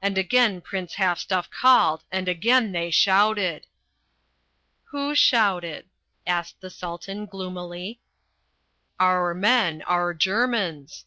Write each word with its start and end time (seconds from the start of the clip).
And 0.00 0.16
again 0.16 0.60
Prinz 0.60 0.94
Halfstuff 0.94 1.50
called 1.50 2.04
and 2.12 2.28
again 2.28 2.70
they 2.70 2.92
shouted." 2.92 3.66
"Who 4.92 5.16
shouted?" 5.16 5.88
asked 6.24 6.60
the 6.60 6.70
Sultan 6.70 7.26
gloomily. 7.26 7.98
"Our 9.00 9.34
men, 9.34 9.82
our 9.82 10.14
Germans." 10.14 11.06